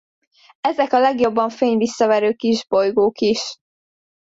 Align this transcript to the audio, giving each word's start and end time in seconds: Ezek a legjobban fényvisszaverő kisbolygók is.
Ezek 0.61 0.93
a 0.93 0.99
legjobban 0.99 1.49
fényvisszaverő 1.49 2.33
kisbolygók 2.33 3.19
is. 3.19 3.57